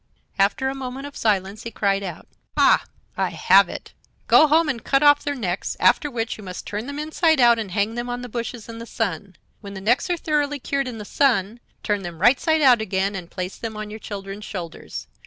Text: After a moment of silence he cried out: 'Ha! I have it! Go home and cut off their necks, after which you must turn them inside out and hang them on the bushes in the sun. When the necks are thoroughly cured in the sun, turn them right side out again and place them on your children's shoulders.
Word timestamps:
After 0.39 0.67
a 0.67 0.73
moment 0.73 1.05
of 1.05 1.15
silence 1.15 1.61
he 1.61 1.69
cried 1.69 2.01
out: 2.01 2.27
'Ha! 2.57 2.85
I 3.15 3.29
have 3.29 3.69
it! 3.69 3.93
Go 4.25 4.47
home 4.47 4.67
and 4.67 4.83
cut 4.83 5.03
off 5.03 5.21
their 5.23 5.35
necks, 5.35 5.77
after 5.79 6.09
which 6.09 6.39
you 6.39 6.43
must 6.43 6.65
turn 6.65 6.87
them 6.87 6.97
inside 6.97 7.39
out 7.39 7.59
and 7.59 7.69
hang 7.69 7.93
them 7.93 8.09
on 8.09 8.23
the 8.23 8.27
bushes 8.27 8.67
in 8.67 8.79
the 8.79 8.87
sun. 8.87 9.35
When 9.59 9.75
the 9.75 9.79
necks 9.81 10.09
are 10.09 10.17
thoroughly 10.17 10.57
cured 10.59 10.87
in 10.87 10.97
the 10.97 11.05
sun, 11.05 11.59
turn 11.83 12.01
them 12.01 12.17
right 12.17 12.39
side 12.39 12.63
out 12.63 12.81
again 12.81 13.13
and 13.13 13.29
place 13.29 13.57
them 13.57 13.77
on 13.77 13.91
your 13.91 13.99
children's 13.99 14.43
shoulders. 14.45 15.05